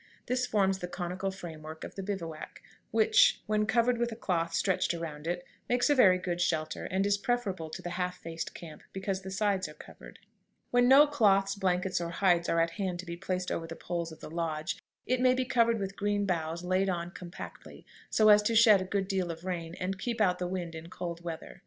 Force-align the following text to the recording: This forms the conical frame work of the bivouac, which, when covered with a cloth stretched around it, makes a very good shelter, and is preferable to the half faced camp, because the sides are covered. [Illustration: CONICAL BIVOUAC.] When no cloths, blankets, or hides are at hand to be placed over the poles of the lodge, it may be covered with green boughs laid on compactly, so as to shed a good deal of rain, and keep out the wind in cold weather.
This 0.25 0.47
forms 0.47 0.79
the 0.79 0.87
conical 0.87 1.29
frame 1.29 1.61
work 1.61 1.83
of 1.83 1.93
the 1.93 2.01
bivouac, 2.01 2.63
which, 2.89 3.43
when 3.45 3.67
covered 3.67 3.99
with 3.99 4.11
a 4.11 4.15
cloth 4.15 4.51
stretched 4.51 4.95
around 4.95 5.27
it, 5.27 5.45
makes 5.69 5.91
a 5.91 5.93
very 5.93 6.17
good 6.17 6.41
shelter, 6.41 6.85
and 6.85 7.05
is 7.05 7.19
preferable 7.19 7.69
to 7.69 7.83
the 7.83 7.91
half 7.91 8.17
faced 8.17 8.55
camp, 8.55 8.81
because 8.93 9.21
the 9.21 9.29
sides 9.29 9.69
are 9.69 9.75
covered. 9.75 10.17
[Illustration: 10.17 10.71
CONICAL 10.71 10.71
BIVOUAC.] 10.71 10.71
When 10.71 10.87
no 10.89 11.05
cloths, 11.05 11.53
blankets, 11.53 12.01
or 12.01 12.09
hides 12.09 12.49
are 12.49 12.59
at 12.59 12.71
hand 12.71 12.97
to 12.97 13.05
be 13.05 13.15
placed 13.15 13.51
over 13.51 13.67
the 13.67 13.75
poles 13.75 14.11
of 14.11 14.21
the 14.21 14.31
lodge, 14.31 14.79
it 15.05 15.21
may 15.21 15.35
be 15.35 15.45
covered 15.45 15.77
with 15.77 15.95
green 15.95 16.25
boughs 16.25 16.63
laid 16.63 16.89
on 16.89 17.11
compactly, 17.11 17.85
so 18.09 18.29
as 18.29 18.41
to 18.41 18.55
shed 18.55 18.81
a 18.81 18.85
good 18.85 19.07
deal 19.07 19.29
of 19.29 19.45
rain, 19.45 19.75
and 19.75 19.99
keep 19.99 20.19
out 20.19 20.39
the 20.39 20.47
wind 20.47 20.73
in 20.73 20.89
cold 20.89 21.23
weather. 21.23 21.59